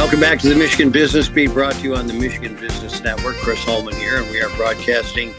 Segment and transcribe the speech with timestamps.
[0.00, 3.36] Welcome back to the Michigan Business Beat, brought to you on the Michigan Business Network.
[3.36, 5.30] Chris Holman here, and we are broadcasting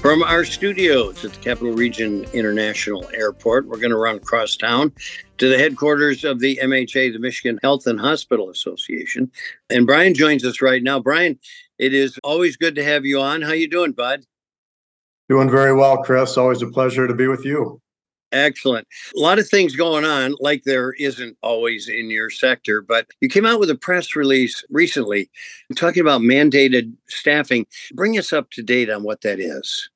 [0.00, 3.66] from our studios at the Capital Region International Airport.
[3.66, 4.94] We're going to run across town
[5.36, 9.30] to the headquarters of the MHA, the Michigan Health and Hospital Association.
[9.68, 10.98] And Brian joins us right now.
[10.98, 11.38] Brian,
[11.78, 13.42] it is always good to have you on.
[13.42, 14.24] How you doing, bud?
[15.28, 16.38] Doing very well, Chris.
[16.38, 17.82] Always a pleasure to be with you.
[18.36, 18.86] Excellent.
[19.16, 23.30] A lot of things going on, like there isn't always in your sector, but you
[23.30, 25.30] came out with a press release recently
[25.74, 27.66] talking about mandated staffing.
[27.94, 29.88] Bring us up to date on what that is.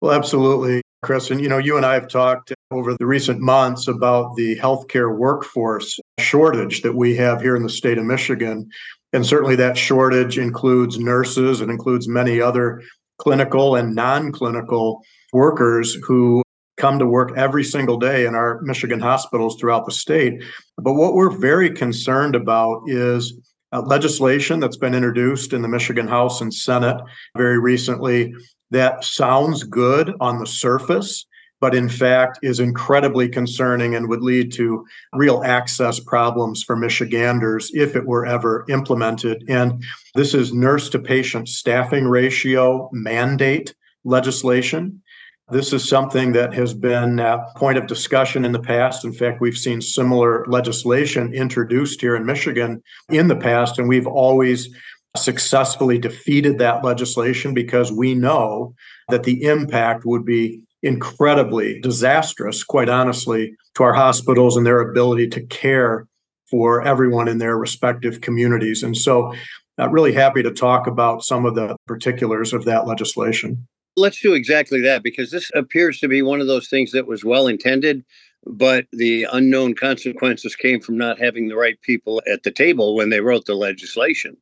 [0.00, 1.30] Well, absolutely, Chris.
[1.30, 5.16] And you know, you and I have talked over the recent months about the healthcare
[5.16, 8.68] workforce shortage that we have here in the state of Michigan.
[9.12, 12.82] And certainly that shortage includes nurses and includes many other
[13.18, 15.02] clinical and non clinical
[15.32, 16.42] workers who
[16.80, 20.42] come to work every single day in our Michigan hospitals throughout the state.
[20.78, 23.34] But what we're very concerned about is
[23.72, 27.00] uh, legislation that's been introduced in the Michigan House and Senate
[27.36, 28.34] very recently
[28.70, 31.26] that sounds good on the surface,
[31.60, 37.70] but in fact is incredibly concerning and would lead to real access problems for Michiganders
[37.74, 39.44] if it were ever implemented.
[39.48, 45.02] And this is nurse to patient staffing ratio mandate legislation.
[45.50, 49.04] This is something that has been a point of discussion in the past.
[49.04, 54.06] In fact, we've seen similar legislation introduced here in Michigan in the past, and we've
[54.06, 54.72] always
[55.16, 58.74] successfully defeated that legislation because we know
[59.08, 65.26] that the impact would be incredibly disastrous, quite honestly, to our hospitals and their ability
[65.28, 66.06] to care
[66.48, 68.84] for everyone in their respective communities.
[68.84, 69.34] And so,
[69.80, 73.66] uh, really happy to talk about some of the particulars of that legislation.
[73.96, 77.24] Let's do exactly that because this appears to be one of those things that was
[77.24, 78.04] well intended,
[78.46, 83.10] but the unknown consequences came from not having the right people at the table when
[83.10, 84.36] they wrote the legislation.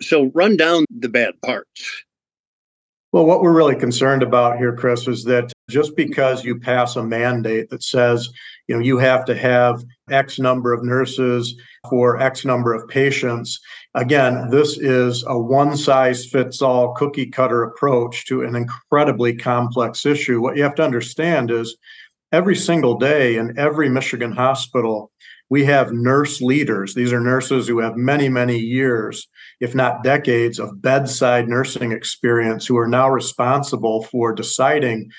[0.00, 2.04] So, run down the bad parts.
[3.12, 7.02] Well, what we're really concerned about here, Chris, is that just because you pass a
[7.02, 8.28] mandate that says,
[8.68, 11.54] you know, you have to have X number of nurses
[11.88, 13.60] for X number of patients,
[13.94, 20.04] again, this is a one size fits all cookie cutter approach to an incredibly complex
[20.04, 20.40] issue.
[20.40, 21.76] What you have to understand is
[22.32, 25.10] every single day in every Michigan hospital,
[25.50, 26.94] we have nurse leaders.
[26.94, 29.28] These are nurses who have many, many years,
[29.60, 35.10] if not decades, of bedside nursing experience who are now responsible for deciding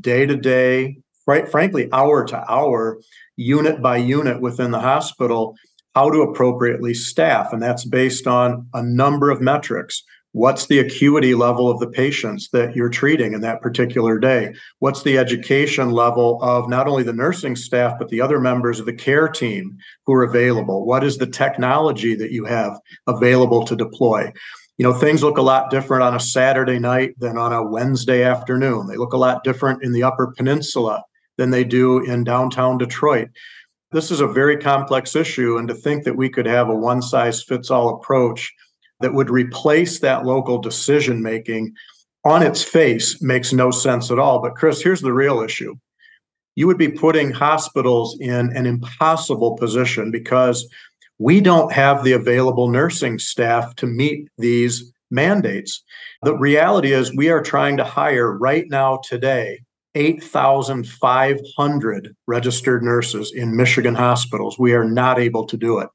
[0.00, 3.00] day to day, right, frankly, hour to hour,
[3.36, 5.56] unit by unit within the hospital,
[5.94, 7.52] how to appropriately staff.
[7.52, 12.48] And that's based on a number of metrics What's the acuity level of the patients
[12.50, 14.54] that you're treating in that particular day?
[14.78, 18.86] What's the education level of not only the nursing staff, but the other members of
[18.86, 19.76] the care team
[20.06, 20.86] who are available?
[20.86, 24.32] What is the technology that you have available to deploy?
[24.82, 28.24] You know, things look a lot different on a Saturday night than on a Wednesday
[28.24, 28.88] afternoon.
[28.88, 31.04] They look a lot different in the Upper Peninsula
[31.38, 33.28] than they do in downtown Detroit.
[33.92, 37.00] This is a very complex issue, and to think that we could have a one
[37.00, 38.52] size fits all approach
[38.98, 41.72] that would replace that local decision making
[42.24, 44.42] on its face makes no sense at all.
[44.42, 45.76] But, Chris, here's the real issue
[46.56, 50.68] you would be putting hospitals in an impossible position because
[51.22, 55.84] we don't have the available nursing staff to meet these mandates.
[56.22, 59.62] The reality is, we are trying to hire right now, today,
[59.94, 64.58] 8,500 registered nurses in Michigan hospitals.
[64.58, 65.88] We are not able to do it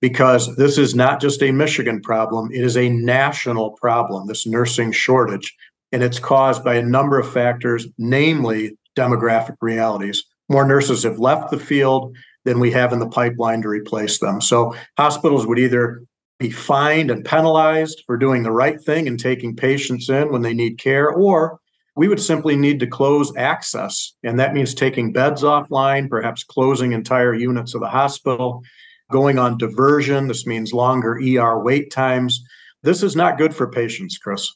[0.00, 4.90] because this is not just a Michigan problem, it is a national problem, this nursing
[4.90, 5.54] shortage.
[5.92, 10.24] And it's caused by a number of factors, namely demographic realities.
[10.48, 12.16] More nurses have left the field
[12.46, 14.40] than we have in the pipeline to replace them.
[14.40, 16.02] So hospitals would either
[16.38, 20.54] be fined and penalized for doing the right thing and taking patients in when they
[20.54, 21.58] need care, or
[21.96, 24.14] we would simply need to close access.
[24.22, 28.62] And that means taking beds offline, perhaps closing entire units of the hospital
[29.10, 30.28] going on diversion.
[30.28, 32.44] This means longer ER wait times.
[32.82, 34.54] This is not good for patients, Chris.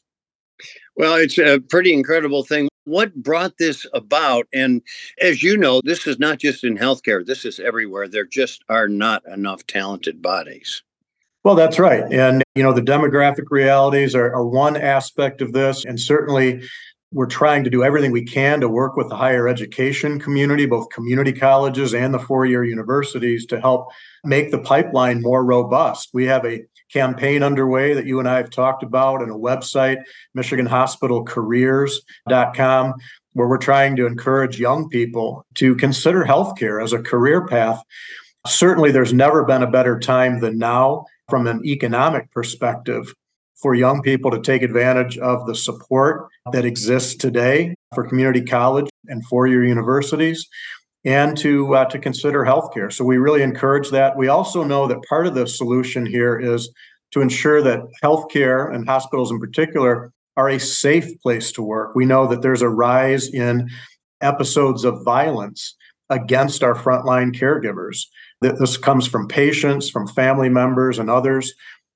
[0.97, 2.70] Well, it's a pretty incredible thing.
[2.91, 4.49] What brought this about?
[4.53, 4.83] And
[5.21, 8.09] as you know, this is not just in healthcare, this is everywhere.
[8.09, 10.83] There just are not enough talented bodies.
[11.45, 12.03] Well, that's right.
[12.13, 15.85] And, you know, the demographic realities are, are one aspect of this.
[15.85, 16.63] And certainly,
[17.13, 20.89] we're trying to do everything we can to work with the higher education community, both
[20.91, 23.89] community colleges and the four year universities, to help
[24.25, 26.11] make the pipeline more robust.
[26.13, 26.63] We have a
[26.93, 30.03] campaign underway that you and I have talked about and a website,
[30.37, 32.95] MichiganHospitalCareers.com,
[33.33, 37.81] where we're trying to encourage young people to consider healthcare as a career path.
[38.47, 43.15] Certainly, there's never been a better time than now from an economic perspective
[43.61, 48.89] for young people to take advantage of the support that exists today for community college
[49.09, 50.49] and four-year universities
[51.05, 52.93] and to uh, to consider healthcare.
[52.93, 54.17] So we really encourage that.
[54.17, 56.71] We also know that part of the solution here is
[57.13, 61.95] to ensure that healthcare and hospitals in particular are a safe place to work.
[61.95, 63.69] We know that there's a rise in
[64.21, 65.77] episodes of violence
[66.09, 68.07] against our frontline caregivers.
[68.41, 71.53] This comes from patients, from family members, and others.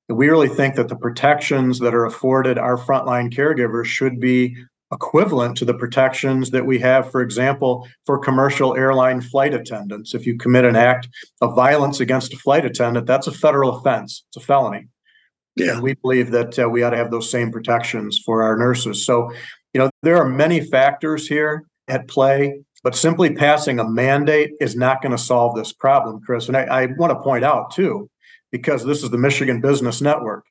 [0.09, 4.57] We really think that the protections that are afforded our frontline caregivers should be
[4.93, 10.15] equivalent to the protections that we have, for example, for commercial airline flight attendants.
[10.15, 11.09] If you commit an act
[11.41, 14.89] of violence against a flight attendant, that's a federal offense, it's a felony.
[15.57, 15.73] Yeah.
[15.73, 19.07] And we believe that uh, we ought to have those same protections for our nurses.
[19.07, 19.31] So,
[19.73, 24.77] you know, there are many factors here at play, but simply passing a mandate is
[24.77, 26.49] not going to solve this problem, Chris.
[26.49, 28.11] And I, I want to point out, too,
[28.55, 30.45] because this is the Michigan Business Network,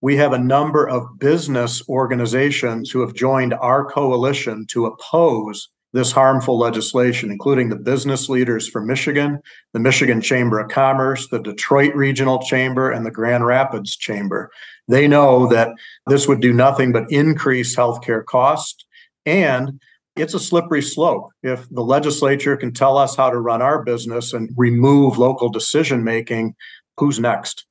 [0.00, 6.12] we have a number of business organizations who have joined our coalition to oppose this
[6.12, 9.40] harmful legislation, including the business leaders from Michigan,
[9.72, 14.48] the Michigan Chamber of Commerce, the Detroit Regional Chamber, and the Grand Rapids Chamber.
[14.86, 15.70] They know that
[16.06, 18.86] this would do nothing but increase healthcare costs.
[19.26, 19.80] And
[20.14, 21.30] it's a slippery slope.
[21.42, 26.04] If the legislature can tell us how to run our business and remove local decision
[26.04, 26.54] making,
[27.00, 27.66] who's next?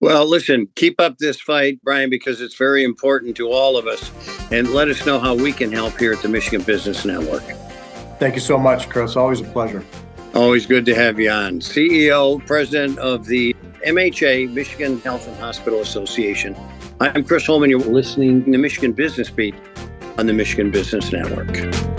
[0.00, 4.10] Well, listen, keep up this fight, Brian, because it's very important to all of us.
[4.50, 7.44] And let us know how we can help here at the Michigan Business Network.
[8.18, 9.14] Thank you so much, Chris.
[9.14, 9.84] Always a pleasure.
[10.34, 11.60] Always good to have you on.
[11.60, 13.54] CEO, President of the
[13.86, 16.56] MHA, Michigan Health and Hospital Association.
[17.00, 17.70] I'm Chris Holman.
[17.70, 19.54] You're listening to the Michigan Business Beat
[20.18, 21.91] on the Michigan Business Network.